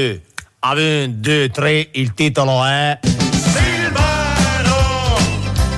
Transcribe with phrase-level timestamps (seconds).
[0.00, 3.00] A 1, 2, 3, il titolo è
[3.32, 4.76] Silvano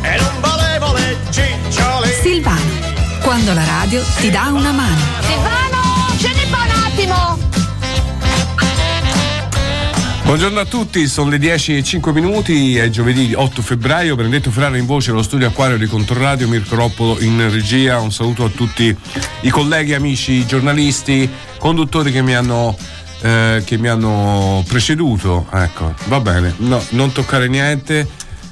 [0.03, 2.12] e non volevo le cicciole.
[2.21, 2.61] Silvano,
[3.22, 5.01] quando la radio ti dà una mano.
[5.22, 5.79] Silvano,
[6.19, 7.38] scendi qua un attimo.
[10.25, 14.77] Buongiorno a tutti, sono le 10 e 5 minuti, è giovedì 8 febbraio, Benedetto Ferrara
[14.77, 18.95] in voce allo studio Acquario di Contorradio, Mirko Roppolo in regia, un saluto a tutti
[19.41, 21.27] i colleghi, amici, giornalisti,
[21.59, 22.77] conduttori che mi hanno
[23.21, 25.46] eh, che mi hanno preceduto.
[25.52, 28.09] Ecco, va bene, no, non toccare niente.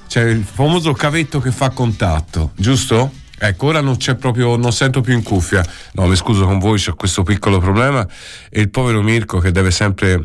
[0.06, 3.12] C'è il famoso cavetto che fa contatto, giusto?
[3.38, 5.64] Ecco, ora non c'è proprio, non sento più in cuffia.
[5.92, 8.06] No, mi scuso con voi, c'è questo piccolo problema.
[8.48, 10.24] E il povero Mirko che deve sempre.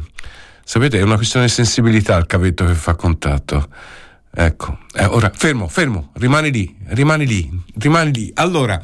[0.63, 3.67] Sapete, è una questione di sensibilità il cavetto che fa contatto.
[4.33, 8.31] Ecco, eh, ora fermo, fermo, rimani lì, rimani lì, rimani lì.
[8.35, 8.81] Allora.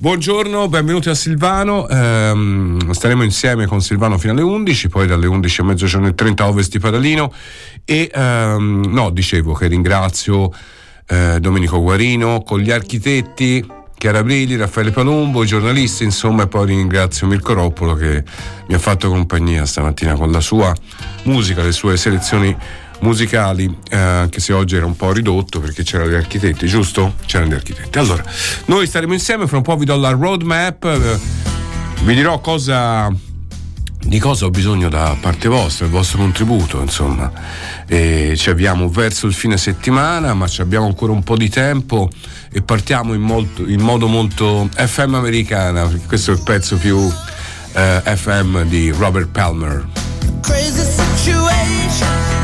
[0.00, 1.86] Buongiorno, benvenuti a Silvano.
[1.86, 6.48] Ehm, staremo insieme con Silvano fino alle 11, poi dalle 11 a mezzogiorno e 30
[6.48, 7.30] ovest di Paralino.
[7.84, 10.50] E ehm, no, dicevo che ringrazio
[11.06, 13.62] eh, Domenico Guarino con gli architetti.
[13.94, 18.24] Chiara Brilli, Raffaele Palumbo, i giornalisti, insomma, e poi ringrazio Mirko Roppolo che
[18.68, 20.74] mi ha fatto compagnia stamattina con la sua
[21.24, 22.56] musica, le sue selezioni
[23.00, 27.14] musicali, eh, anche se oggi era un po' ridotto perché c'erano gli architetti, giusto?
[27.26, 27.98] C'erano gli architetti.
[27.98, 28.24] Allora,
[28.66, 31.18] noi staremo insieme, fra un po' vi do la roadmap, eh,
[32.02, 33.12] vi dirò cosa
[34.02, 37.30] di cosa ho bisogno da parte vostra, il vostro contributo, insomma.
[37.86, 42.08] E ci avviamo verso il fine settimana, ma ci abbiamo ancora un po' di tempo
[42.50, 46.98] e partiamo in, molto, in modo molto FM americana, perché questo è il pezzo più
[47.72, 49.86] eh, FM di Robert Palmer.
[50.40, 52.39] Crazy situation.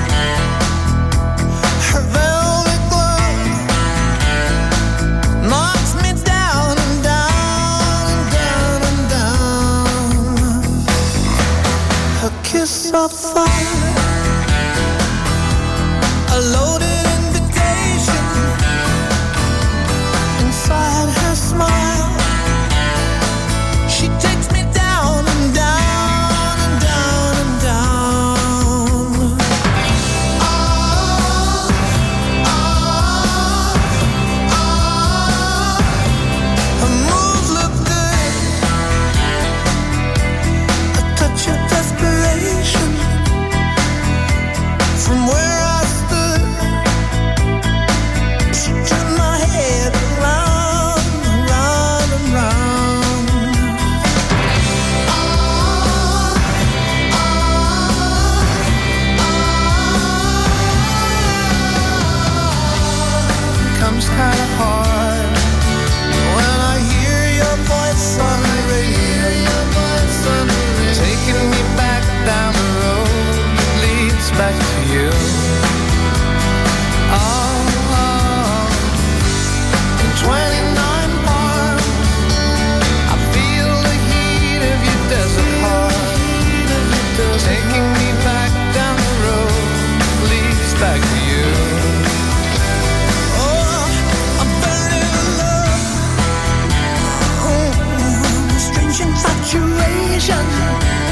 [12.96, 13.12] Of.
[16.32, 16.40] A
[100.18, 101.05] 相上。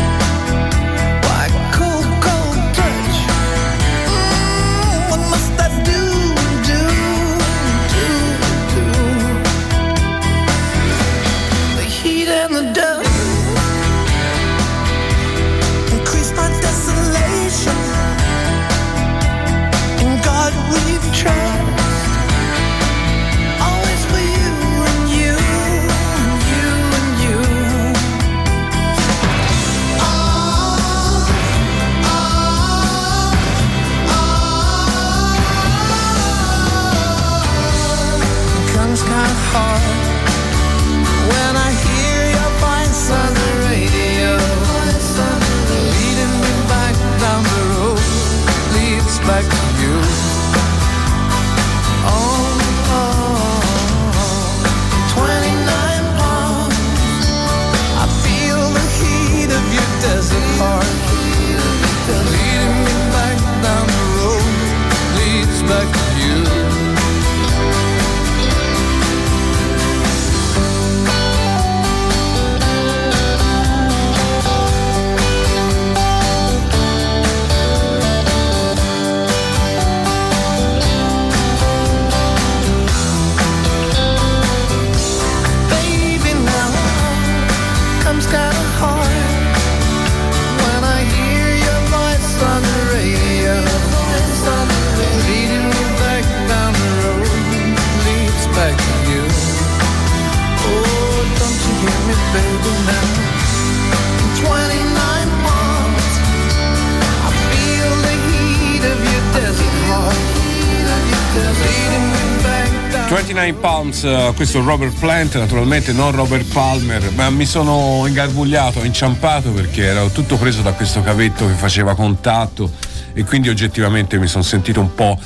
[113.34, 118.84] 29 Palms, uh, questo è Robert Plant, naturalmente non Robert Palmer, ma mi sono ingarbugliato,
[118.84, 122.70] inciampato perché ero tutto preso da questo cavetto che faceva contatto
[123.12, 125.18] e quindi oggettivamente mi sono sentito un po'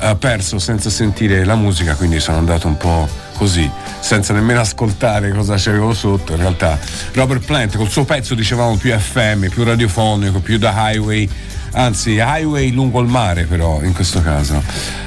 [0.00, 3.08] uh, perso senza sentire la musica, quindi sono andato un po'
[3.40, 3.70] così,
[4.00, 6.32] senza nemmeno ascoltare cosa c'avevo sotto.
[6.32, 6.78] In realtà
[7.14, 11.26] Robert Plant col suo pezzo dicevamo più FM, più radiofonico, più da highway
[11.72, 14.62] anzi highway lungo il mare però in questo caso.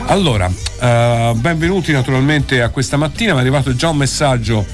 [0.07, 4.65] Allora, uh, benvenuti naturalmente a questa mattina, mi è arrivato già un messaggio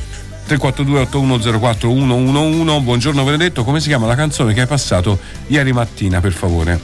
[0.46, 6.22] 342 8104 111, buongiorno Benedetto, come si chiama la canzone che hai passato ieri mattina
[6.22, 6.80] per favore?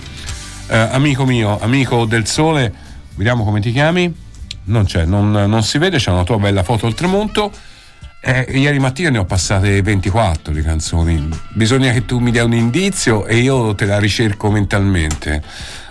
[0.67, 2.69] Uh, amico mio, amico del sole,
[3.15, 4.23] vediamo come ti chiami?
[4.65, 7.51] Non c'è, non, non si vede, c'è una tua bella foto al tramonto
[8.27, 11.29] eh, ieri mattina ne ho passate 24 di canzoni.
[11.53, 15.43] Bisogna che tu mi dia un indizio e io te la ricerco mentalmente.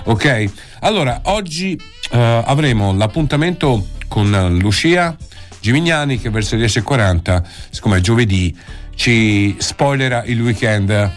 [0.07, 0.51] Ok?
[0.81, 1.81] Allora, oggi
[2.11, 5.17] eh, avremo l'appuntamento con Lucia
[5.61, 8.55] Gimignani che verso le 10.40, siccome è giovedì,
[8.97, 11.11] ci spoilerà il weekend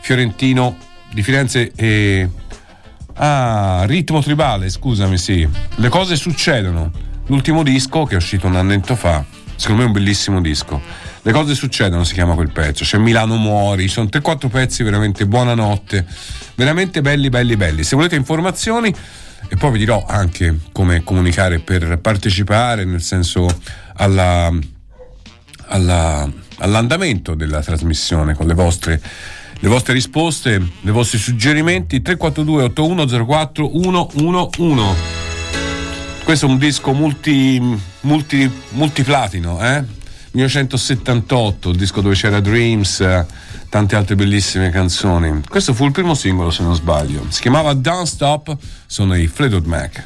[0.00, 0.76] fiorentino
[1.12, 2.28] di Firenze e...
[3.22, 5.46] Ah, ritmo tribale, scusami, sì.
[5.74, 6.90] Le cose succedono.
[7.26, 9.24] L'ultimo disco che è uscito un annetto fa
[9.60, 10.80] secondo me è un bellissimo disco.
[11.20, 12.82] Le cose succedono, si chiama quel pezzo.
[12.82, 16.06] C'è Milano Muori, sono 3-4 pezzi veramente buonanotte,
[16.54, 17.84] veramente belli, belli, belli.
[17.84, 18.92] Se volete informazioni,
[19.48, 23.46] e poi vi dirò anche come comunicare per partecipare, nel senso
[23.96, 24.50] alla,
[25.66, 26.26] alla,
[26.56, 29.02] all'andamento della trasmissione con le vostre,
[29.60, 35.18] le vostre risposte, i vostri suggerimenti 342 8104 111
[36.30, 37.60] questo è un disco multi,
[38.02, 39.82] multi, multiplatino, eh?
[40.30, 43.24] 1978, il disco dove c'era Dreams,
[43.68, 45.42] tante altre bellissime canzoni.
[45.48, 47.26] Questo fu il primo singolo, se non sbaglio.
[47.30, 48.56] Si chiamava Don't Stop,
[48.86, 50.04] sono i Fleetwood Mac.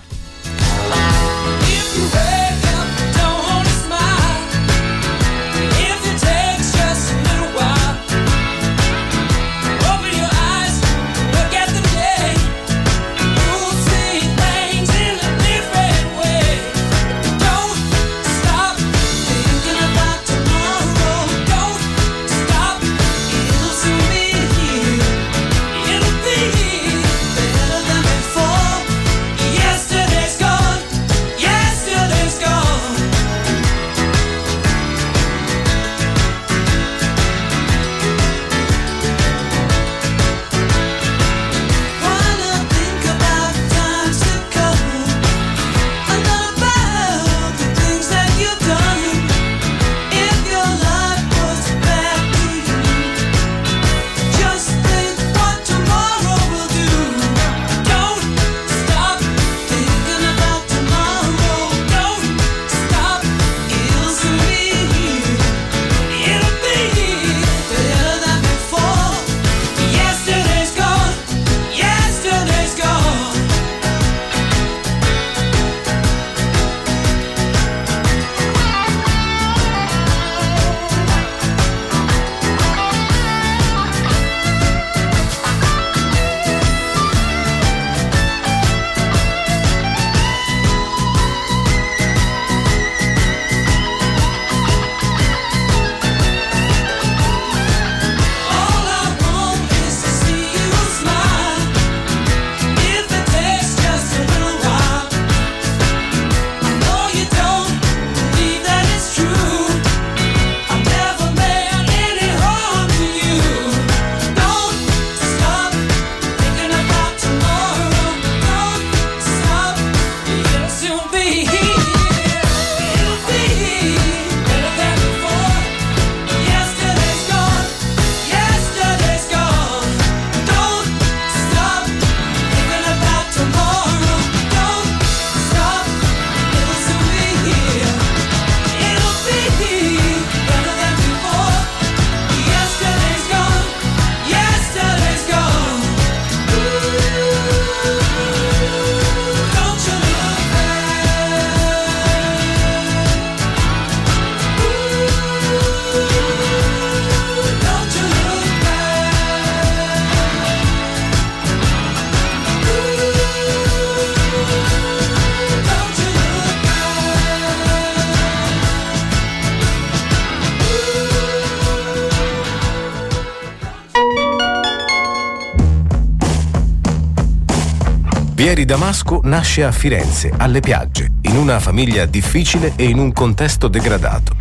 [178.55, 183.67] Pieri Damasco nasce a Firenze, alle piagge, in una famiglia difficile e in un contesto
[183.67, 184.37] degradato.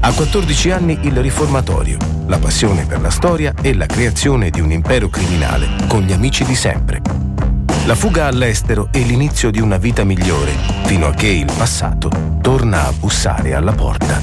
[0.00, 4.72] A 14 anni il riformatorio, la passione per la storia e la creazione di un
[4.72, 7.02] impero criminale con gli amici di sempre.
[7.84, 10.52] La fuga all'estero e l'inizio di una vita migliore,
[10.86, 14.22] fino a che il passato torna a bussare alla porta.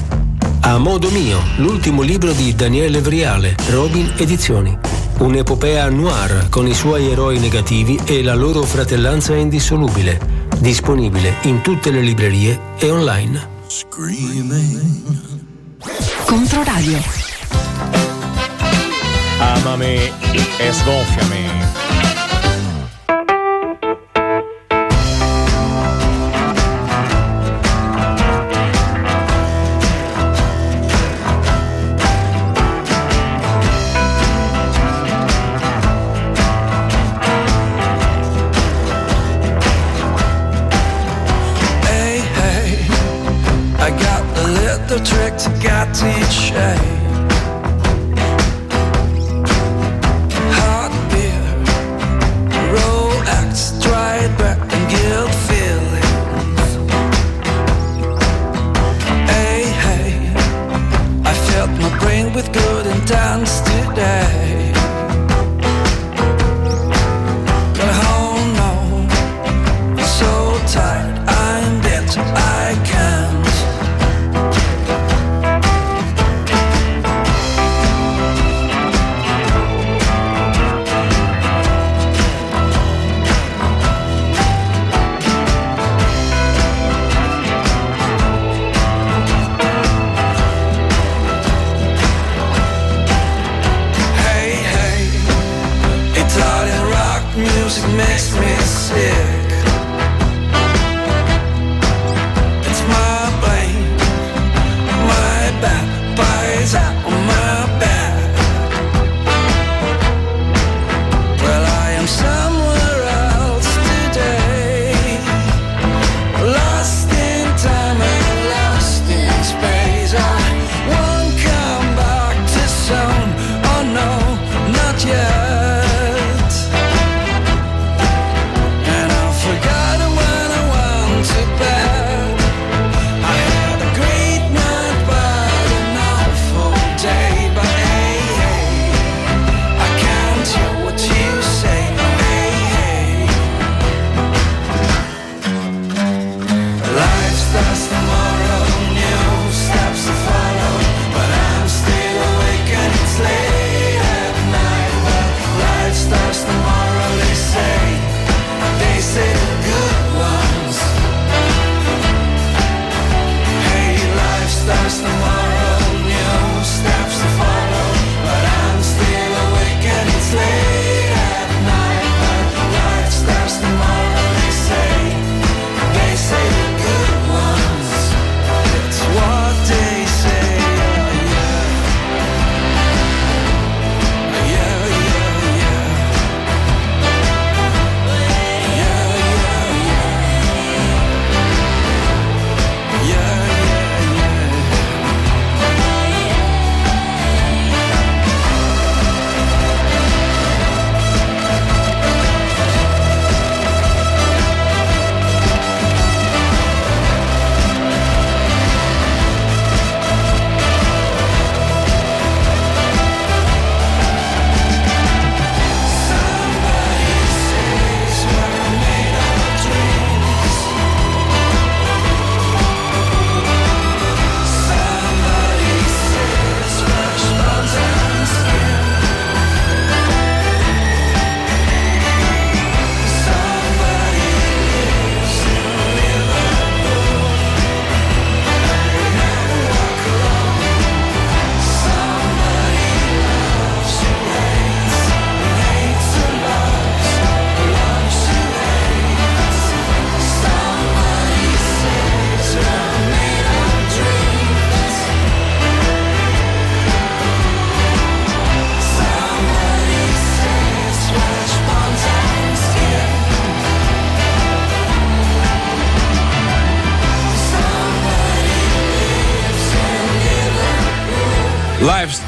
[0.62, 4.87] A modo mio, l'ultimo libro di Daniele Vriale, Robin Edizioni.
[5.18, 10.46] Un'epopea noir con i suoi eroi negativi e la loro fratellanza indissolubile.
[10.58, 13.48] Disponibile in tutte le librerie e online.
[13.66, 15.36] Screaming.
[16.24, 16.98] Controradio.
[19.40, 19.96] Amami
[20.58, 21.87] e sgonfiami.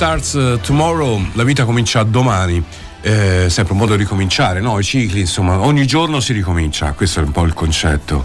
[0.01, 2.65] Starts uh, Tomorrow, la vita comincia domani.
[3.03, 4.79] eh, sempre un modo di ricominciare, no?
[4.79, 8.25] I cicli, insomma, ogni giorno si ricomincia, questo è un po' il concetto,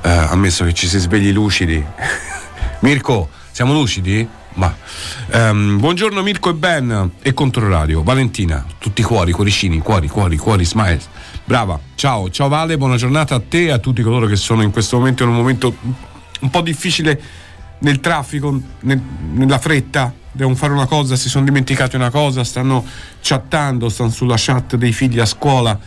[0.00, 1.84] eh, ammesso che ci si svegli lucidi.
[2.80, 4.26] Mirko, siamo lucidi?
[4.54, 4.74] Ma
[5.32, 11.02] um, buongiorno Mirko e Ben e Controradio, Valentina, tutti cuori, cuoricini, cuori, cuori, cuori, smile.
[11.44, 14.70] Brava, ciao, ciao Vale, buona giornata a te e a tutti coloro che sono in
[14.70, 15.76] questo momento in un momento
[16.40, 17.20] un po' difficile
[17.80, 19.02] nel traffico, nel,
[19.34, 22.84] nella fretta, devono fare una cosa, si sono dimenticati una cosa, stanno
[23.20, 25.78] chattando, stanno sulla chat dei figli a scuola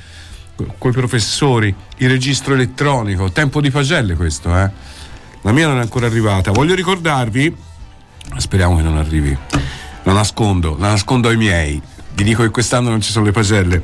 [0.77, 4.69] con i professori, il registro elettronico, tempo di pagelle questo, eh.
[5.41, 6.51] La mia non è ancora arrivata.
[6.51, 7.53] Voglio ricordarvi
[8.37, 9.35] Speriamo che non arrivi.
[10.03, 11.81] La nascondo, la nascondo ai miei.
[12.13, 13.81] Vi dico che quest'anno non ci sono le pagelle.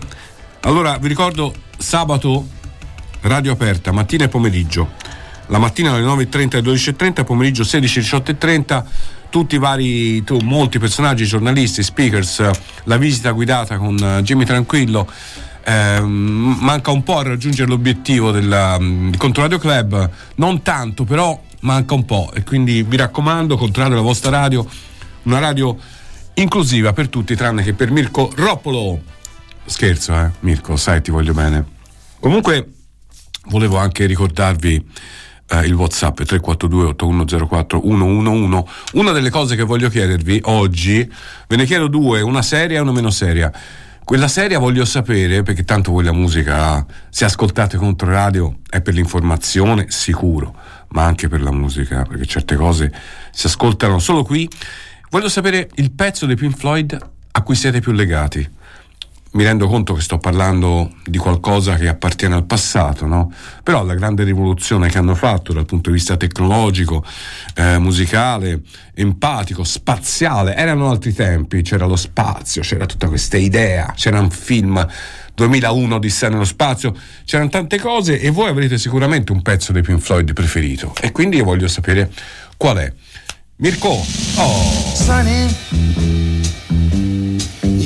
[0.61, 2.47] Allora, vi ricordo sabato
[3.21, 4.91] radio aperta, mattina e pomeriggio.
[5.47, 8.85] La mattina alle 9.30 e 12.30, pomeriggio 16, 18 e 30
[9.29, 12.49] tutti i vari, tu, molti personaggi, giornalisti, speakers,
[12.83, 15.09] la visita guidata con uh, Jimmy Tranquillo.
[15.61, 21.93] Eh, manca un po' a raggiungere l'obiettivo del um, Controradio Club, non tanto, però manca
[21.93, 24.65] un po' e quindi vi raccomando, controllate la vostra radio,
[25.23, 25.77] una radio
[26.35, 29.01] inclusiva per tutti tranne che per Mirko Roppolo.
[29.65, 31.63] Scherzo, eh, Mirko, sai, ti voglio bene.
[32.19, 32.67] Comunque,
[33.45, 34.83] volevo anche ricordarvi
[35.49, 38.63] eh, il WhatsApp 342 8104 111.
[38.93, 41.09] Una delle cose che voglio chiedervi oggi,
[41.47, 43.51] ve ne chiedo due, una seria e una meno seria.
[44.03, 48.95] Quella seria voglio sapere, perché tanto voi la musica, se ascoltate contro radio, è per
[48.95, 50.55] l'informazione, sicuro
[50.89, 52.91] ma anche per la musica, perché certe cose
[53.31, 54.49] si ascoltano solo qui.
[55.09, 56.97] Voglio sapere il pezzo dei Pink Floyd
[57.31, 58.47] a cui siete più legati.
[59.31, 63.31] Mi rendo conto che sto parlando di qualcosa che appartiene al passato, no?
[63.61, 67.05] Però la grande rivoluzione che hanno fatto dal punto di vista tecnologico,
[67.53, 68.61] eh, musicale,
[68.95, 74.83] empatico, spaziale, erano altri tempi, c'era lo spazio, c'era tutta questa idea, c'era un film
[75.35, 79.99] 2001 Odissea nello spazio, c'erano tante cose e voi avrete sicuramente un pezzo dei Pink
[79.99, 82.11] Floyd preferito e quindi io voglio sapere
[82.57, 82.91] qual è.
[83.57, 84.95] Mirko, oh.
[84.95, 86.38] Sunny.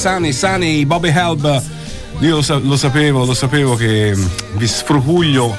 [0.00, 1.62] Sani, Sani, Bobby Helb.
[2.20, 5.54] Io lo, lo, sapevo, lo sapevo che mm, vi sfrucuglio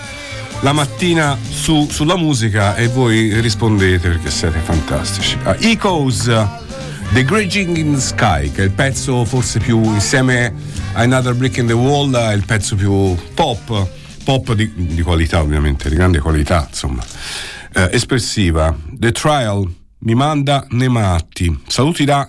[0.62, 5.38] la mattina su, sulla musica e voi rispondete perché siete fantastici.
[5.44, 6.24] Uh, Echoes,
[7.14, 10.52] The Grading in the Sky, che è il pezzo forse più insieme
[10.94, 13.88] a Another Brick in the Wall, è il pezzo più pop,
[14.24, 17.04] pop di, di qualità ovviamente, di grande qualità, insomma.
[17.76, 18.76] Uh, espressiva.
[18.90, 21.56] The Trial mi manda nei matti.
[21.68, 22.28] Saluti da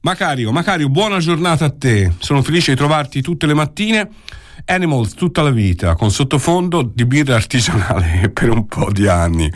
[0.00, 2.12] Macario, Macario, buona giornata a te.
[2.18, 4.08] Sono felice di trovarti tutte le mattine.
[4.66, 9.50] Animals tutta la vita, con sottofondo di birra artigianale per un po' di anni.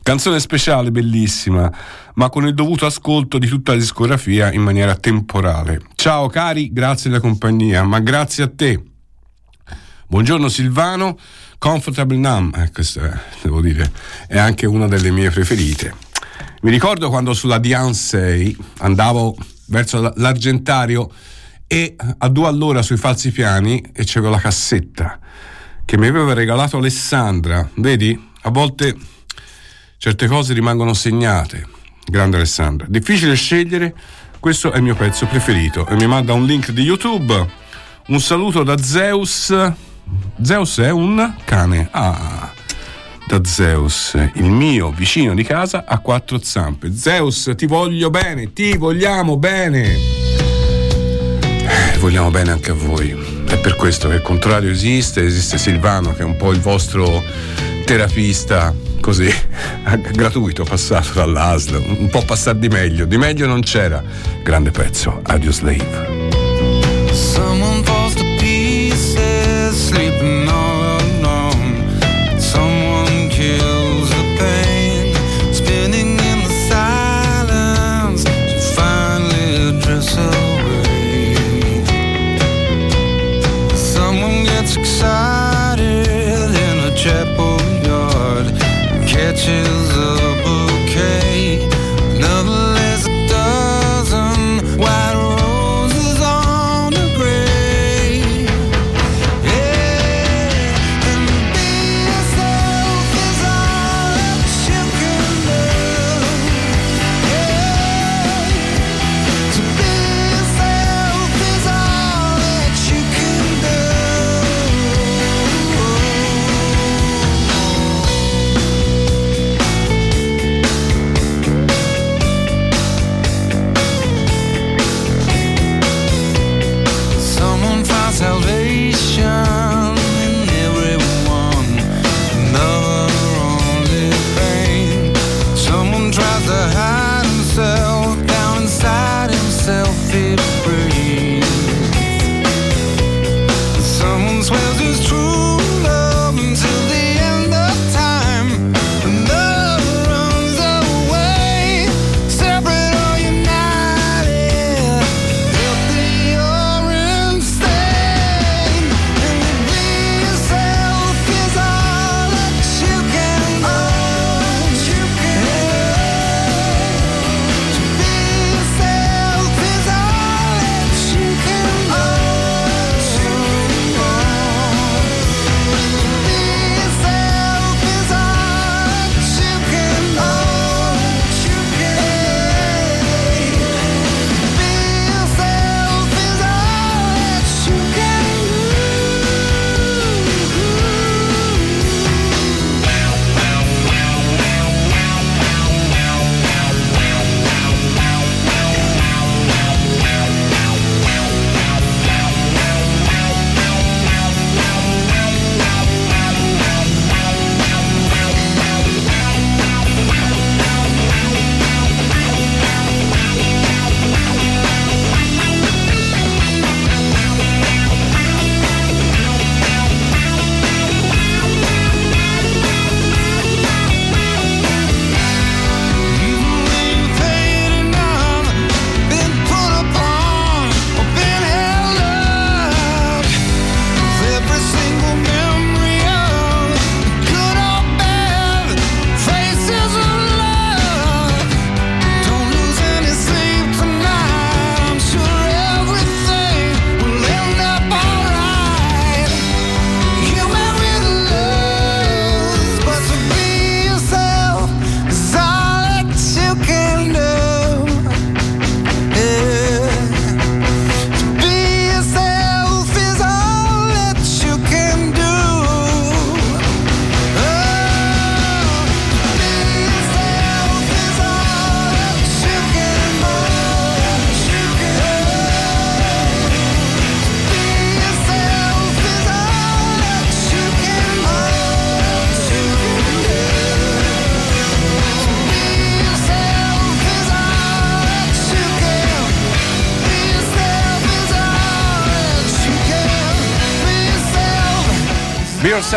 [0.00, 1.72] Canzone speciale, bellissima,
[2.14, 5.80] ma con il dovuto ascolto di tutta la discografia in maniera temporale.
[5.96, 8.80] Ciao cari, grazie della compagnia, ma grazie a te.
[10.06, 11.18] Buongiorno Silvano,
[11.58, 13.90] Comfortable Numb, eh, questa devo dire
[14.28, 15.94] è anche una delle mie preferite.
[16.62, 17.92] Mi ricordo quando sulla Diane
[18.78, 19.34] andavo
[19.70, 21.10] verso l'Argentario
[21.66, 25.18] e a due all'ora sui falsi piani e c'avevo la cassetta
[25.84, 27.68] che mi aveva regalato Alessandra.
[27.74, 28.96] Vedi, a volte
[29.98, 31.66] certe cose rimangono segnate.
[32.04, 32.86] Grande Alessandra.
[32.88, 33.94] Difficile scegliere,
[34.38, 35.86] questo è il mio pezzo preferito.
[35.86, 37.48] E mi manda un link di YouTube.
[38.06, 39.52] Un saluto da Zeus.
[40.40, 41.88] Zeus è un cane.
[41.90, 42.52] Ah,
[43.30, 46.92] da Zeus, il mio vicino di casa a quattro zampe.
[46.92, 49.94] Zeus, ti voglio bene, ti vogliamo bene.
[51.62, 53.16] Eh, vogliamo bene anche a voi.
[53.46, 57.22] È per questo che il contrario esiste, esiste Silvano che è un po' il vostro
[57.84, 59.32] terapista così
[60.12, 64.02] gratuito passato dall'ASL, un po' passare di meglio, di meglio non c'era.
[64.42, 66.18] Grande pezzo, Adio Slave.
[69.90, 70.19] Be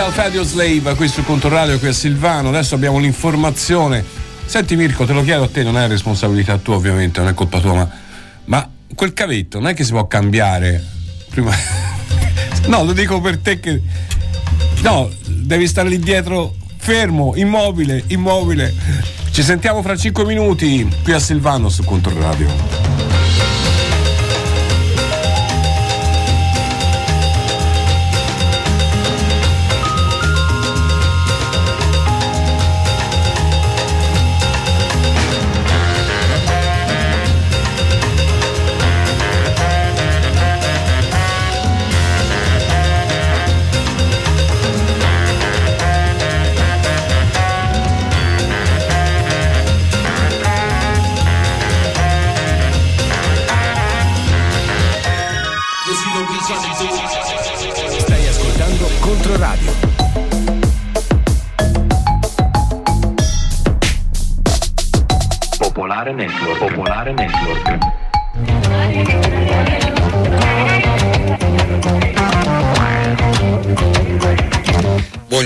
[0.04, 2.50] Yourself, Radio Slave, qui sul Contorradio, qui a Silvano.
[2.50, 4.04] Adesso abbiamo l'informazione.
[4.46, 7.62] Senti Mirko, te lo chiedo a te, non è responsabilità tua ovviamente, non è colpa
[7.62, 7.89] tua, ma,
[8.46, 10.84] ma quel cavetto non è che si può cambiare
[11.30, 11.56] prima...
[12.68, 13.82] no, lo dico per te che...
[14.82, 18.74] No, devi stare lì dietro fermo, immobile, immobile.
[19.32, 22.73] Ci sentiamo fra 5 minuti qui a Silvano su Contorradio.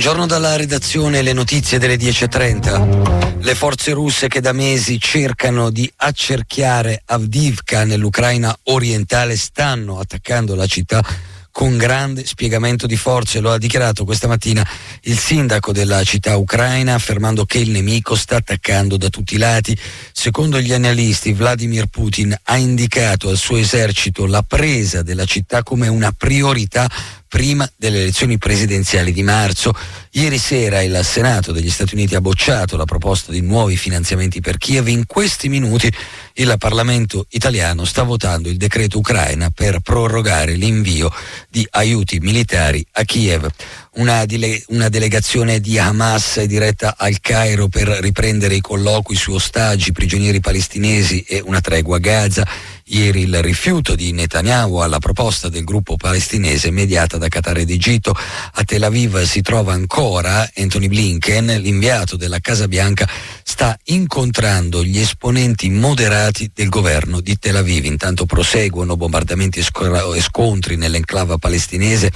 [0.07, 3.41] Buongiorno dalla redazione, le notizie delle 10.30.
[3.43, 10.65] Le forze russe che da mesi cercano di accerchiare Avdivka nell'Ucraina orientale stanno attaccando la
[10.65, 11.03] città
[11.51, 13.41] con grande spiegamento di forze.
[13.41, 14.65] Lo ha dichiarato questa mattina
[15.01, 19.77] il sindaco della città ucraina affermando che il nemico sta attaccando da tutti i lati.
[20.13, 25.89] Secondo gli analisti Vladimir Putin ha indicato al suo esercito la presa della città come
[25.89, 26.87] una priorità
[27.27, 29.73] prima delle elezioni presidenziali di marzo.
[30.11, 34.57] Ieri sera il Senato degli Stati Uniti ha bocciato la proposta di nuovi finanziamenti per
[34.57, 34.87] Kiev.
[34.87, 35.91] In questi minuti
[36.33, 41.11] il Parlamento italiano sta votando il decreto Ucraina per prorogare l'invio
[41.49, 43.47] di aiuti militari a Kiev.
[43.97, 49.91] Una, dele- una, delegazione di Hamas diretta al Cairo per riprendere i colloqui su ostaggi,
[49.91, 52.47] prigionieri palestinesi e una tregua a Gaza.
[52.89, 58.15] Ieri il rifiuto di Netanyahu alla proposta del gruppo palestinese mediata da Qatar ed Egitto.
[58.53, 63.09] A Tel Aviv si trova ancora Anthony Blinken, l'inviato della Casa Bianca,
[63.43, 67.85] sta incontrando gli esponenti moderati del governo di Tel Aviv.
[67.85, 72.11] Intanto proseguono bombardamenti e scontri nell'enclava palestinese.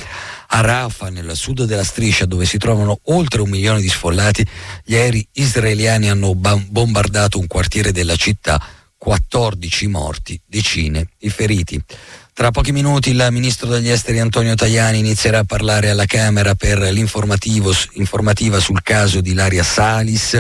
[0.54, 4.46] A Rafah, nel sud della striscia, dove si trovano oltre un milione di sfollati,
[4.84, 8.62] gli aerei israeliani hanno bombardato un quartiere della città
[8.98, 11.82] 14 morti, decine di feriti.
[12.34, 16.80] Tra pochi minuti il ministro degli esteri Antonio Tajani inizierà a parlare alla Camera per
[16.80, 20.38] l'informativa sul caso di Laria Salis.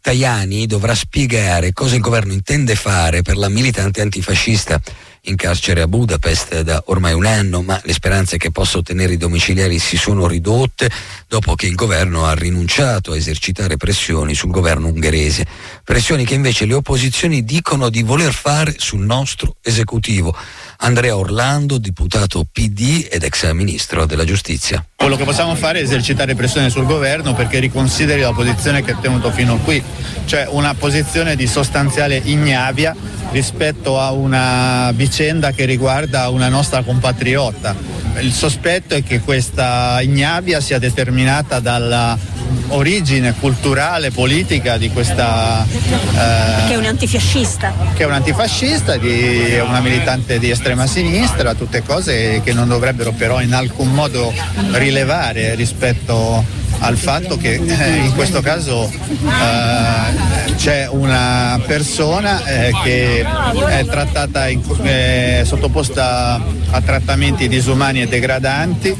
[0.00, 4.80] Tajani dovrà spiegare cosa il governo intende fare per la militante antifascista
[5.24, 9.16] in carcere a Budapest da ormai un anno, ma le speranze che possa ottenere i
[9.18, 10.90] domiciliari si sono ridotte
[11.28, 15.46] dopo che il governo ha rinunciato a esercitare pressioni sul governo ungherese.
[15.84, 20.34] Pressioni che invece le opposizioni dicono di voler fare sul nostro esecutivo.
[20.78, 24.84] Andrea Orlando, deputato PD ed ex ministro della giustizia.
[24.96, 28.96] Quello che possiamo fare è esercitare pressione sul governo perché riconsideri la posizione che ha
[28.96, 29.82] tenuto fino a qui,
[30.24, 32.96] cioè una posizione di sostanziale ignavia
[33.30, 35.09] rispetto a una vicenda
[35.52, 37.74] che riguarda una nostra compatriota.
[38.20, 42.16] Il sospetto è che questa ignavia sia determinata dalla
[42.68, 45.66] origine culturale, politica di questa...
[45.66, 47.72] Eh, che è un antifascista.
[47.94, 53.12] Che è un antifascista, di una militante di estrema sinistra, tutte cose che non dovrebbero
[53.12, 54.32] però in alcun modo
[54.72, 56.44] rilevare rispetto
[56.80, 63.24] al fatto che eh, in questo caso eh, c'è una persona eh, che
[63.68, 68.96] è trattata in, eh, sottoposta a trattamenti disumani e degradanti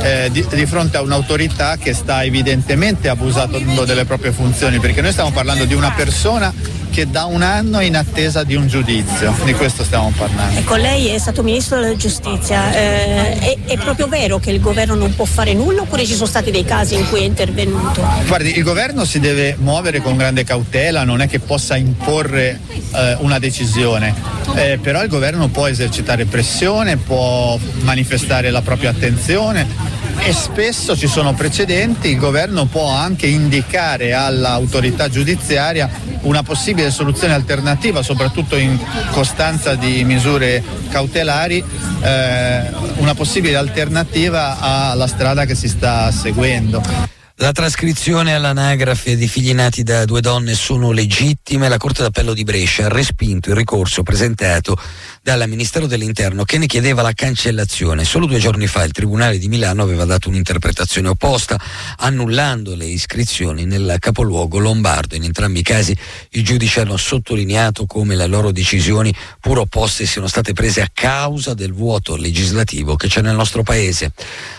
[0.00, 5.12] eh, di, di, fronte a un'autorità che sta evidentemente abusando delle proprie funzioni, perché noi
[5.12, 6.52] stiamo parlando di una persona
[6.96, 10.58] che da un anno è in attesa di un giudizio, di questo stiamo parlando.
[10.58, 14.94] Ecco, lei è stato ministro della giustizia, eh, è, è, proprio vero che il governo
[14.94, 18.02] non può fare nulla oppure ci sono stati dei casi in cui è intervenuto?
[18.26, 22.60] Guardi, il governo si deve muovere con grande cautela, non è che possa imporre
[22.94, 24.14] eh, una decisione,
[24.54, 31.06] eh, però il governo può esercitare pressione, può manifestare la propria attenzione e spesso ci
[31.06, 35.88] sono precedenti, il governo può anche indicare all'autorità giudiziaria
[36.22, 38.78] una possibile soluzione alternativa, soprattutto in
[39.12, 41.62] costanza di misure cautelari,
[42.02, 44.58] eh, una possibile alternativa
[44.90, 47.15] alla strada che si sta seguendo.
[47.38, 51.68] La trascrizione all'anagrafe di figli nati da due donne sono legittime.
[51.68, 54.74] La Corte d'Appello di Brescia ha respinto il ricorso presentato
[55.22, 58.04] dal Ministero dell'Interno che ne chiedeva la cancellazione.
[58.04, 61.60] Solo due giorni fa il Tribunale di Milano aveva dato un'interpretazione opposta,
[61.98, 65.14] annullando le iscrizioni nel capoluogo lombardo.
[65.14, 65.94] In entrambi i casi
[66.30, 71.52] i giudici hanno sottolineato come le loro decisioni, pur opposte, siano state prese a causa
[71.52, 74.12] del vuoto legislativo che c'è nel nostro Paese.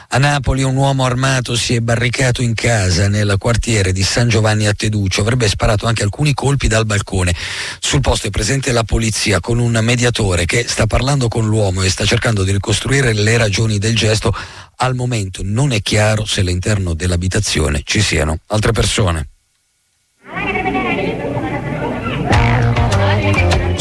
[0.09, 4.65] A Napoli un uomo armato si è barricato in casa nel quartiere di San Giovanni
[4.65, 7.35] a Teduccio, avrebbe sparato anche alcuni colpi dal balcone.
[7.79, 11.89] Sul posto è presente la polizia con un mediatore che sta parlando con l'uomo e
[11.89, 14.33] sta cercando di ricostruire le ragioni del gesto.
[14.77, 19.27] Al momento non è chiaro se all'interno dell'abitazione ci siano altre persone.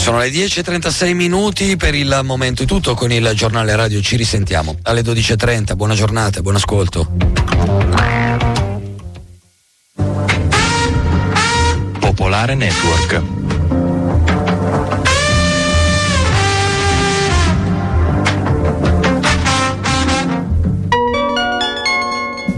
[0.06, 4.76] Sono le 10.36 minuti, per il momento è tutto con il giornale radio, ci risentiamo
[4.82, 7.10] alle 12.30, buona giornata, buon ascolto.
[11.98, 13.45] Popolare Network.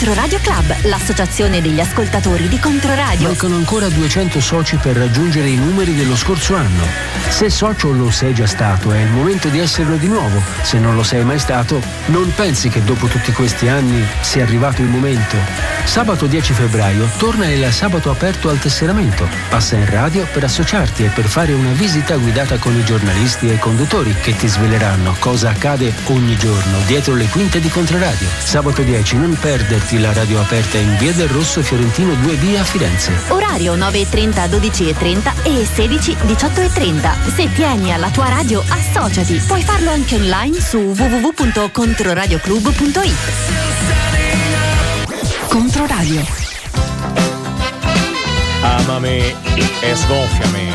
[0.03, 3.27] Controradio Club, l'associazione degli ascoltatori di Controradio.
[3.27, 6.83] Mancano ancora 200 soci per raggiungere i numeri dello scorso anno.
[7.29, 10.43] Se socio lo sei già stato, è il momento di esserlo di nuovo.
[10.61, 14.81] Se non lo sei mai stato, non pensi che dopo tutti questi anni sia arrivato
[14.81, 15.37] il momento.
[15.85, 19.27] Sabato 10 febbraio torna il sabato aperto al tesseramento.
[19.47, 23.53] Passa in radio per associarti e per fare una visita guidata con i giornalisti e
[23.53, 28.27] i conduttori che ti sveleranno cosa accade ogni giorno dietro le quinte di Controradio.
[28.39, 33.11] Sabato 10 non perderti la radio aperta in Via del Rosso Fiorentino 2B a Firenze.
[33.27, 37.35] Orario 9.30 12.30 e 16 18.30.
[37.35, 39.43] Se tieni alla tua radio, associati.
[39.45, 43.13] Puoi farlo anche online su www.controradioclub.it.
[45.47, 46.25] Controradio.
[48.61, 49.35] Amami
[49.81, 50.72] e sgonfiami.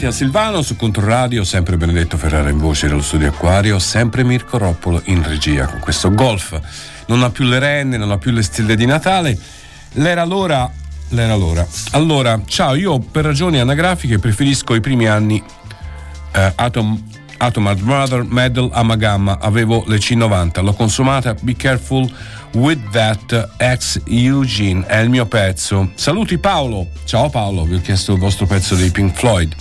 [0.00, 4.56] Bentornati a Silvano su Controradio, sempre Benedetto Ferrara in voce dallo studio Acquario, sempre Mirko
[4.56, 6.58] Roppolo in regia con questo golf.
[7.08, 9.38] Non ha più le renne, non ha più le stelle di Natale.
[9.92, 10.70] L'era l'ora,
[11.08, 11.66] l'era l'ora.
[11.90, 15.42] Allora, ciao, io per ragioni anagrafiche preferisco i primi anni
[16.32, 17.09] eh, Atom,
[17.42, 22.06] Atom Mother Medal Amagamma, avevo le C90, l'ho consumata, be careful
[22.52, 25.90] with that ex Eugene, è il mio pezzo.
[25.94, 29.54] Saluti Paolo, ciao Paolo, vi ho chiesto il vostro pezzo dei Pink Floyd.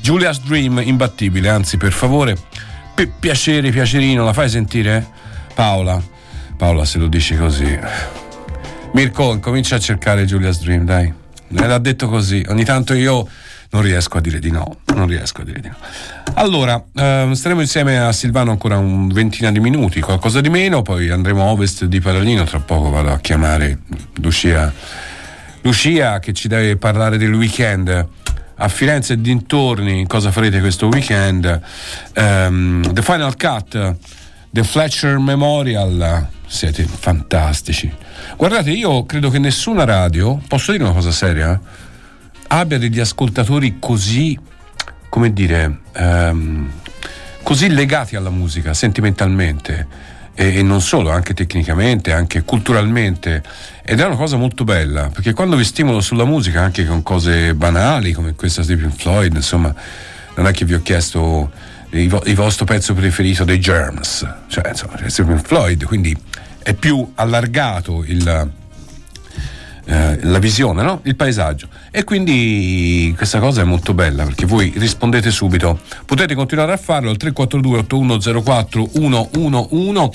[0.00, 2.38] Julia's Dream, imbattibile, anzi per favore,
[2.94, 5.06] pi- piacere, piacerino, la fai sentire?
[5.52, 6.02] Paola,
[6.56, 7.78] Paola se lo dici così.
[8.94, 11.12] Mirko, incomincia a cercare Julia's Dream, dai.
[11.48, 13.28] L'ha detto così, ogni tanto io
[13.70, 15.76] non riesco a dire di no, non riesco a dire di no.
[16.34, 21.10] Allora, ehm, staremo insieme a Silvano ancora un ventina di minuti, qualcosa di meno, poi
[21.10, 23.78] andremo a ovest di Paralino, tra poco vado a chiamare
[24.20, 24.72] Lucia,
[25.62, 28.08] Lucia che ci deve parlare del weekend
[28.62, 31.60] a Firenze e dintorni, cosa farete questo weekend.
[32.12, 33.96] Ehm, The Final Cut,
[34.50, 37.90] The Fletcher Memorial, siete fantastici.
[38.36, 41.58] Guardate, io credo che nessuna radio, posso dire una cosa seria?
[42.52, 44.38] Abbia degli ascoltatori così,
[45.08, 46.70] come dire, ehm,
[47.42, 49.86] così legati alla musica sentimentalmente
[50.34, 53.42] e, e non solo, anche tecnicamente, anche culturalmente.
[53.84, 57.54] Ed è una cosa molto bella, perché quando vi stimolo sulla musica, anche con cose
[57.54, 59.72] banali come questa di Pink Floyd, insomma,
[60.36, 61.50] non è che vi ho chiesto
[61.90, 66.16] il, vo- il vostro pezzo preferito dei Germs, cioè insomma, è Pink Floyd, quindi
[66.62, 68.58] è più allargato il
[69.90, 71.00] eh, la visione, no?
[71.02, 71.66] il paesaggio.
[71.90, 75.80] E quindi questa cosa è molto bella perché voi rispondete subito.
[76.04, 80.10] Potete continuare a farlo al 342 8104 111.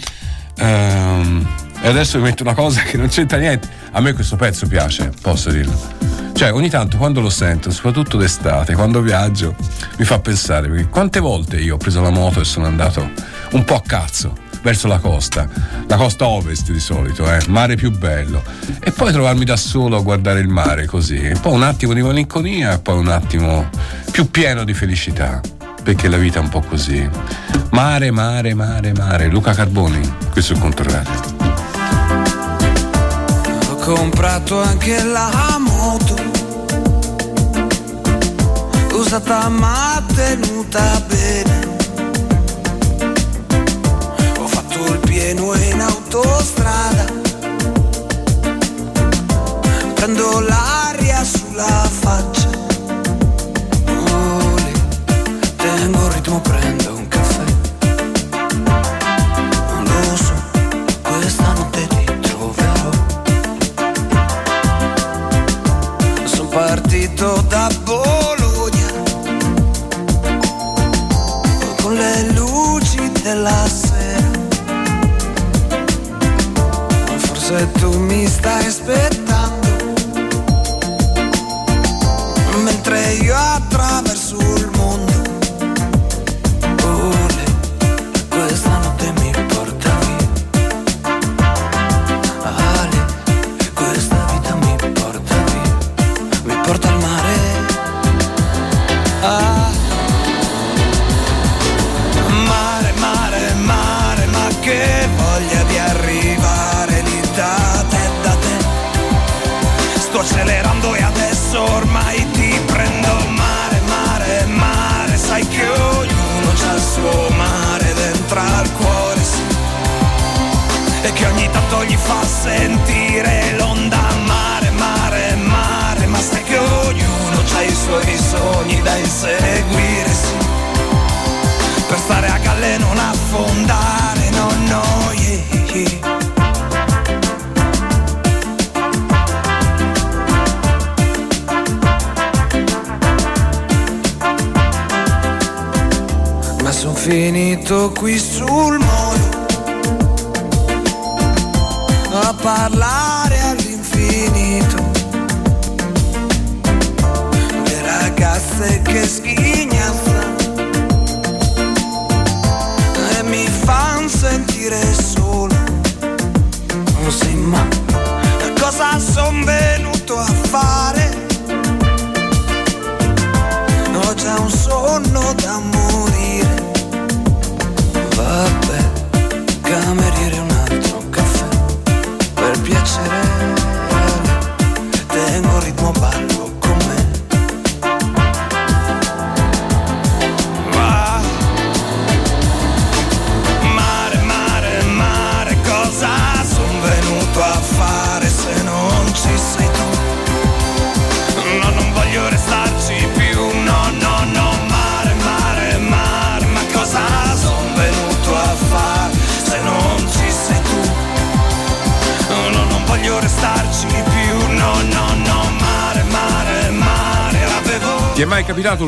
[0.59, 1.47] Ehm,
[1.81, 3.67] e adesso vi metto una cosa che non c'entra niente.
[3.91, 5.77] A me questo pezzo piace, posso dirlo.
[6.31, 9.55] Cioè, ogni tanto quando lo sento, soprattutto d'estate, quando viaggio,
[9.97, 13.09] mi fa pensare, quante volte io ho preso la moto e sono andato
[13.51, 15.47] un po' a cazzo verso la costa,
[15.85, 18.41] la costa ovest di solito, eh, mare più bello,
[18.79, 22.01] e poi trovarmi da solo a guardare il mare così, e poi un attimo di
[22.01, 23.69] malinconia e poi un attimo
[24.09, 25.39] più pieno di felicità,
[25.83, 27.07] perché la vita è un po' così.
[27.73, 29.27] Mare, mare, mare, mare.
[29.27, 30.01] Luca Carboni,
[30.31, 31.13] questo è il controradio.
[33.69, 36.15] Ho comprato anche la moto,
[38.93, 41.54] usata ma tenuta bene.
[45.25, 47.05] Fatto il pieno in autostrada,
[49.95, 52.34] prendo l'aria sulla faccia.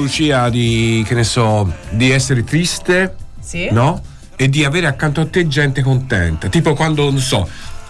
[0.08, 3.14] Lucia, di, che ne so, di essere triste?
[3.42, 3.68] Sì.
[3.72, 4.02] No?
[4.38, 6.48] E di avere accanto a te gente contenta.
[6.48, 7.46] Tipo quando, non so,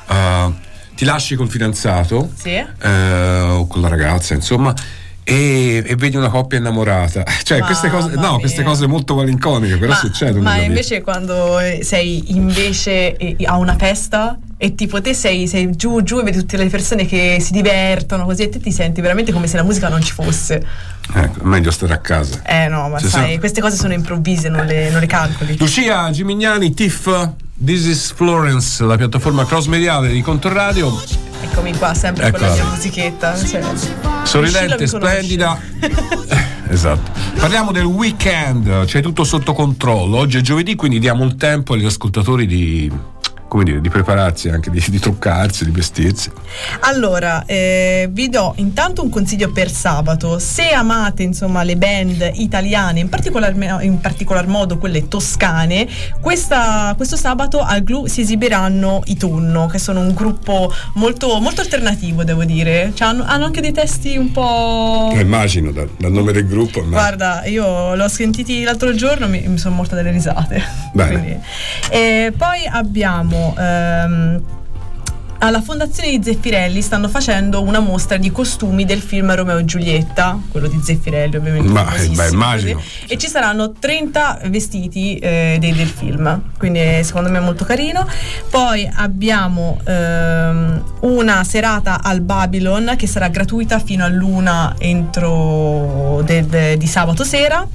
[0.09, 0.51] eh,
[0.95, 2.49] ti lasci col fidanzato Sì.
[2.55, 4.74] eh, o con la ragazza, insomma.
[5.24, 8.70] E, e vedi una coppia innamorata, cioè queste cose, no, queste mia.
[8.70, 10.41] cose molto malinconiche, però ma, succedono.
[10.41, 16.01] ma invece quando eh, sei invece a una festa e tipo te sei, sei giù
[16.01, 19.31] giù e vedi tutte le persone che si divertono così e te ti senti veramente
[19.31, 20.65] come se la musica non ci fosse.
[21.13, 22.41] Ecco, meglio stare a casa.
[22.43, 23.37] Eh no, ma Sì, sai, sì.
[23.39, 25.57] queste cose sono improvvise, non le, non le calcoli.
[25.57, 27.07] Lucia Gimignani, Tiff,
[27.63, 31.01] This is Florence, la piattaforma cross mediale di Contorradio.
[31.43, 32.63] Eccomi qua, sempre con la Eccola.
[32.63, 33.35] mia musichetta.
[33.37, 33.61] Cioè,
[34.23, 35.59] Sorridente, splendida.
[36.69, 37.11] esatto.
[37.39, 40.17] Parliamo del weekend, c'è tutto sotto controllo.
[40.17, 42.91] Oggi è giovedì, quindi diamo il tempo agli ascoltatori di,
[43.47, 46.29] come dire, di prepararsi, anche di, di truccarsi, di vestirsi.
[46.81, 50.39] Allora, eh, vi do intanto un consiglio per sabato.
[50.39, 55.87] Se amate insomma le band italiane, in particolar, in particolar modo quelle toscane,
[56.21, 61.61] questa- questo sabato al Glu si esibiranno i Tonno, che sono un gruppo molto, molto
[61.61, 62.91] alternativo, devo dire.
[62.93, 65.11] Cioè, hanno, hanno anche dei testi un po'.
[65.13, 66.81] Eh, immagino dal, dal nome del gruppo.
[66.81, 70.61] ma- Guarda, io l'ho sentiti l'altro giorno e mi, mi sono morta delle risate.
[70.93, 71.09] Bene.
[71.11, 71.39] Quindi-
[71.89, 73.36] E poi abbiamo.
[73.57, 74.41] Ehm,
[75.39, 80.39] alla Fondazione di Zeffirelli stanno facendo una mostra di costumi del film Romeo e Giulietta,
[80.49, 81.69] quello di Zeffirelli ovviamente.
[81.69, 82.81] Ma- famosissimo, beh, immagino.
[83.07, 87.65] E ci saranno 30 vestiti eh, dei- del film, quindi eh, secondo me è molto
[87.65, 88.07] carino.
[88.49, 96.88] Poi abbiamo ehm, una serata al Babylon che sarà gratuita fino all'una entro del- di
[96.88, 97.65] sabato sera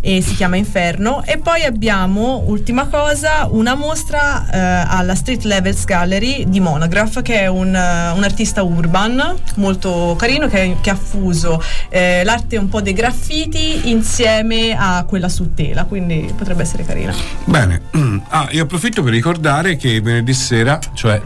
[0.00, 5.84] e si chiama Inferno e poi abbiamo ultima cosa una mostra eh, alla Street Levels
[5.84, 10.96] Gallery di Monograph che è un, eh, un artista urban molto carino che, che ha
[10.96, 16.84] fuso eh, l'arte un po' dei graffiti insieme a quella su tela quindi potrebbe essere
[16.84, 17.82] carina Bene,
[18.28, 21.20] ah, io approfitto per ricordare che venerdì sera, cioè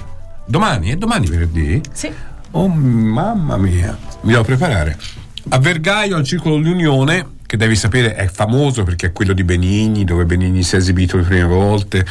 [0.47, 1.81] domani, è domani venerdì?
[1.93, 2.13] Sì.
[2.53, 4.97] Oh mamma mia, mi devo preparare.
[5.49, 10.05] A Vergaio, al Circolo dell'Unione, che devi sapere è famoso perché è quello di Benigni,
[10.05, 12.05] dove Benigni si è esibito le prime volte,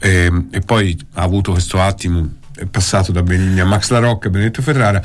[0.00, 4.26] ehm, e poi ha avuto questo attimo, è passato da Benigni a Max La Rocca
[4.26, 5.00] e Benedetto Ferrara.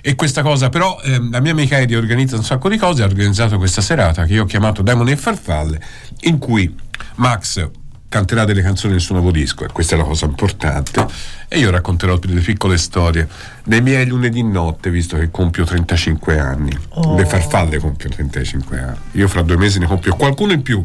[0.00, 3.06] E questa cosa, però, ehm, la mia amica Eddie organizza un sacco di cose, ha
[3.06, 5.80] organizzato questa serata che io ho chiamato Demoni e Farfalle,
[6.20, 6.74] in cui
[7.16, 7.68] Max
[8.08, 11.06] canterà delle canzoni del suo nuovo disco, e questa è la cosa importante,
[11.46, 13.28] e io racconterò delle piccole storie
[13.64, 16.76] dei miei lunedì notte, visto che compio 35 anni.
[17.16, 18.96] Le farfalle compiono 35 anni.
[19.12, 20.82] Io fra due mesi ne compio qualcuno in più.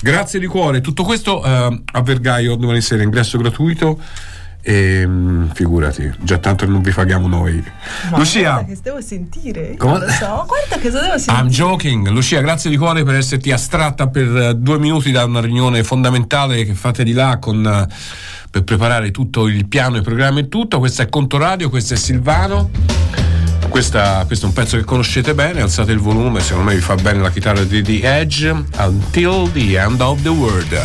[0.00, 0.80] Grazie di cuore.
[0.80, 3.98] Tutto questo eh, a Vergaio domani sera ingresso gratuito.
[4.64, 7.64] E mm, figurati, già tanto non vi paghiamo noi.
[8.10, 11.48] Ma Lucia, guarda che devo sentire Come- non lo so guarda che devo sentire I'm
[11.48, 12.08] joking.
[12.08, 16.64] Lucia, grazie di cuore per esserti astratta per eh, due minuti da una riunione fondamentale
[16.64, 17.92] che fate di là con, eh,
[18.50, 20.78] per preparare tutto il piano, il programma e tutto.
[20.78, 22.70] Questo è Conto Radio, questo è Silvano.
[23.68, 26.94] Questa- questo è un pezzo che conoscete bene, alzate il volume, secondo me vi fa
[26.94, 28.48] bene la chitarra di The Edge.
[28.78, 30.78] Until the end of the world.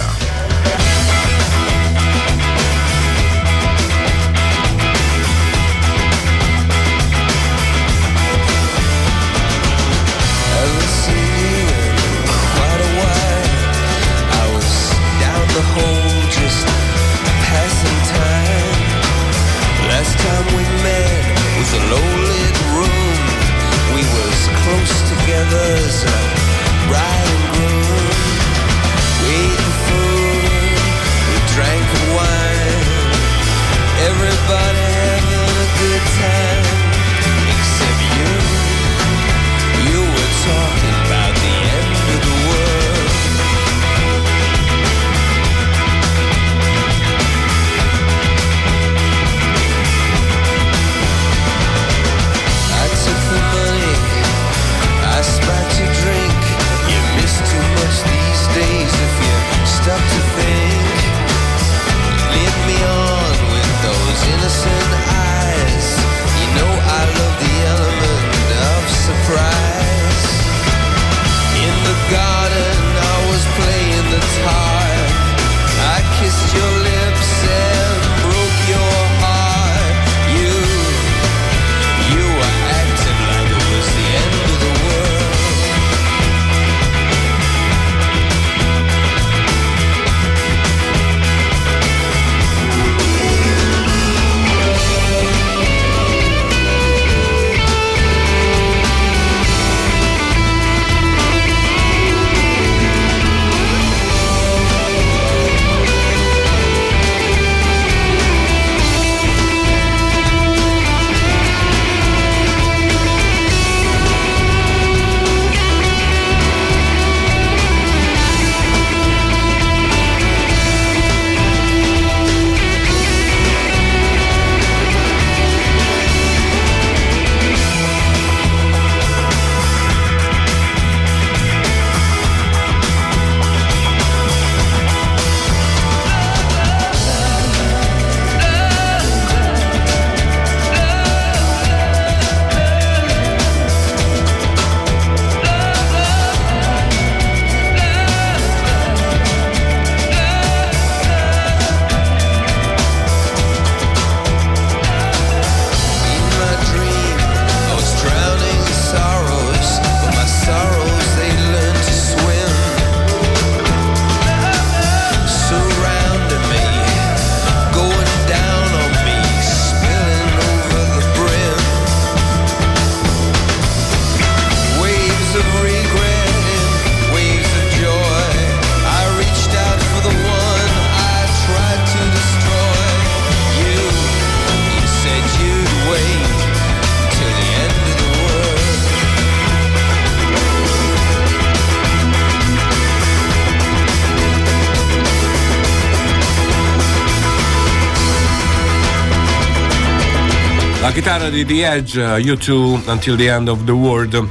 [201.18, 204.30] Chitarra di The Edge, U2 Until the End of the World.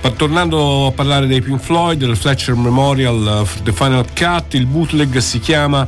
[0.00, 4.64] Ma tornando a parlare dei Pink Floyd, del Fletcher Memorial, uh, The Final Cut, il
[4.64, 5.86] bootleg si chiama.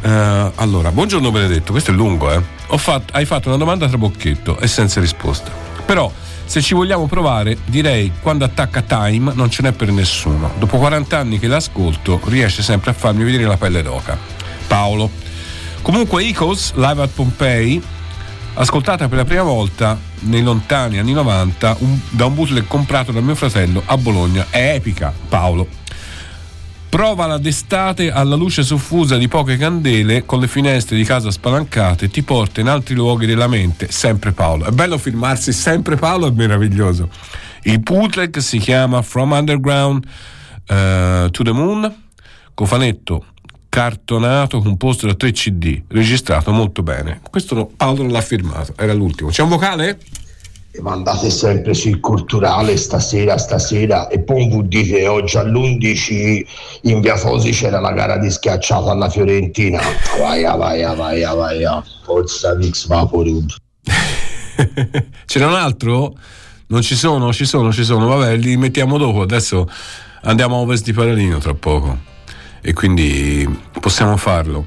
[0.00, 2.40] eh, allora, buongiorno Benedetto, questo è lungo, eh.
[2.78, 5.50] Fatto- hai fatto una domanda tra bocchetto e senza risposta.
[5.84, 6.10] Però,
[6.46, 10.52] se ci vogliamo provare, direi quando attacca Time non ce n'è per nessuno.
[10.58, 14.16] Dopo 40 anni che l'ascolto, riesce sempre a farmi vedere la pelle d'oca.
[14.66, 15.10] Paolo.
[15.82, 17.82] Comunque, Eagles, live at Pompei,
[18.60, 23.20] ascoltata per la prima volta nei lontani anni 90 un- da un bootleg comprato da
[23.20, 24.46] mio fratello a Bologna.
[24.50, 25.66] È epica, Paolo.
[26.88, 32.22] Provala d'estate alla luce soffusa di poche candele con le finestre di casa spalancate, ti
[32.22, 34.64] porta in altri luoghi della mente, sempre Paolo.
[34.64, 37.10] È bello filmarsi sempre Paolo, è meraviglioso.
[37.64, 40.04] Il bootleg si chiama From Underground
[40.66, 41.94] eh, to the Moon,
[42.54, 43.24] cofanetto
[43.68, 47.20] cartonato composto da 3 CD, registrato molto bene.
[47.28, 49.30] Questo Paolo l'ha firmato, era l'ultimo.
[49.30, 49.98] C'è un vocale?
[50.80, 56.46] mandate sempre sul culturale stasera, stasera e poi vi dite oggi all'11
[56.82, 59.80] in via Fosi c'era la gara di schiacciato alla Fiorentina
[60.20, 61.64] vai vai vai vai
[62.04, 63.50] forza Vix Vaporub
[65.26, 66.16] C'era un altro?
[66.66, 68.06] Non ci sono, ci sono, ci sono.
[68.08, 69.22] Vabbè, li mettiamo dopo.
[69.22, 69.68] Adesso
[70.22, 72.16] andiamo a Ovest di Paralino tra poco.
[72.60, 73.48] E quindi
[73.80, 74.66] possiamo farlo.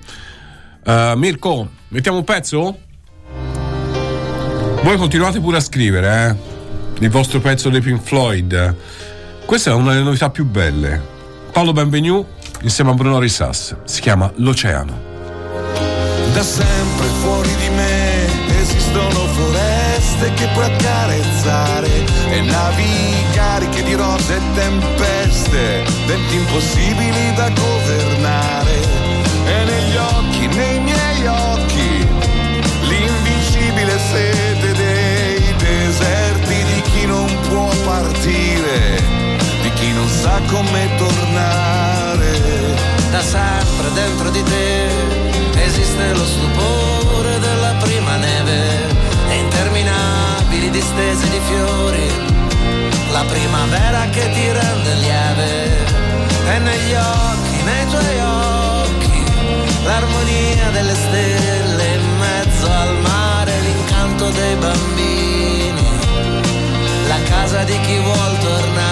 [0.86, 2.78] Uh, Mirko, mettiamo un pezzo?
[4.84, 6.60] Voi continuate pure a scrivere, eh?
[7.04, 8.76] Il vostro pezzo dei Pink Floyd.
[9.46, 11.02] Questa è una delle novità più belle.
[11.52, 12.26] Paolo Benvenu
[12.62, 13.76] insieme a Bruno Risas.
[13.84, 15.10] Si chiama L'Oceano.
[16.34, 21.90] Da sempre fuori di me esistono foreste che puoi accarezzare
[22.30, 23.26] e navi
[24.02, 28.80] grosse tempeste, venti impossibili da governare.
[29.46, 32.08] E negli occhi, nei miei occhi,
[32.82, 39.00] l'invincibile sete dei deserti di chi non può partire,
[39.62, 42.40] di chi non sa come tornare.
[43.12, 48.88] Da sempre dentro di te esiste lo stupore della prima neve
[49.30, 52.31] e interminabili distese di fiori
[53.12, 55.50] la primavera che ti rende lieve.
[56.54, 59.24] E negli occhi, nei tuoi occhi,
[59.84, 65.86] l'armonia delle stelle in mezzo al mare, l'incanto dei bambini,
[67.08, 68.91] la casa di chi vuol tornare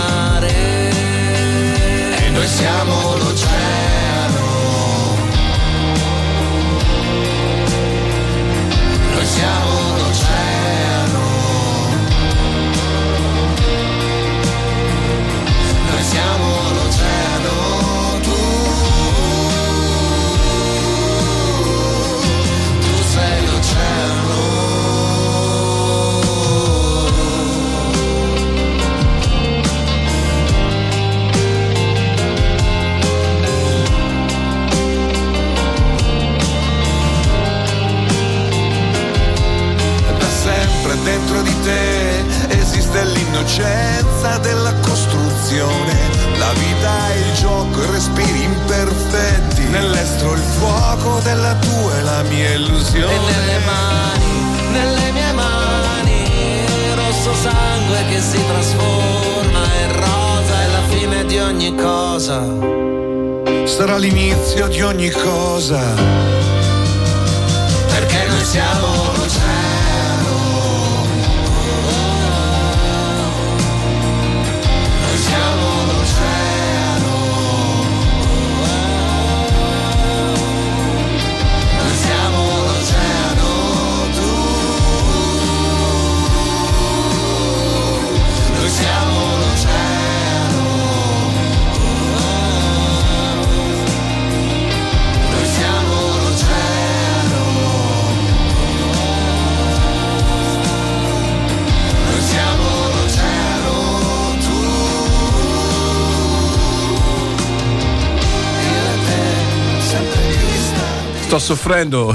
[111.30, 112.11] Sto soffrendo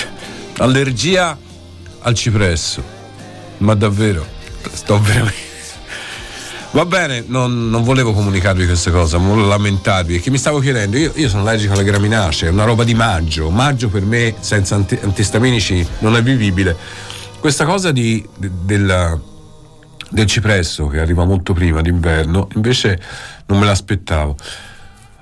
[0.56, 1.36] allergia
[2.00, 2.82] al cipresso.
[3.58, 4.26] Ma davvero,
[4.72, 5.52] sto veramente.
[6.70, 11.12] Va bene, non, non volevo comunicarvi questa cosa, non lamentarvi, perché mi stavo chiedendo, io,
[11.14, 14.98] io sono allergico alle graminacee, è una roba di maggio, maggio per me senza anti-
[15.02, 16.74] antistaminici non è vivibile.
[17.40, 19.20] Questa cosa di, de- della-
[20.08, 22.98] del cipresso che arriva molto prima d'inverno, invece
[23.44, 24.34] non me l'aspettavo.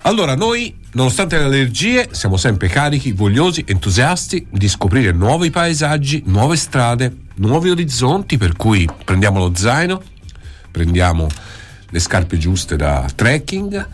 [0.03, 6.57] Allora, noi, nonostante le allergie, siamo sempre carichi, vogliosi, entusiasti di scoprire nuovi paesaggi, nuove
[6.57, 10.03] strade, nuovi orizzonti, per cui prendiamo lo zaino,
[10.71, 11.29] prendiamo
[11.91, 13.87] le scarpe giuste da trekking,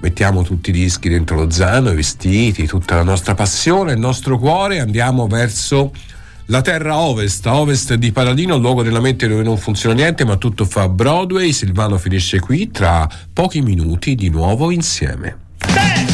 [0.00, 4.38] mettiamo tutti i dischi dentro lo zaino, i vestiti, tutta la nostra passione, il nostro
[4.38, 5.92] cuore, e andiamo verso
[6.46, 10.36] la terra ovest, a ovest di Paladino, luogo della mente dove non funziona niente, ma
[10.36, 11.52] tutto fa Broadway.
[11.52, 15.36] Silvano finisce qui tra pochi minuti di nuovo insieme.
[15.68, 16.11] e